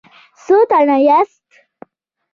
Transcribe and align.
څو 0.43 0.55
تنه 0.69 0.97
یاست؟ 1.07 1.47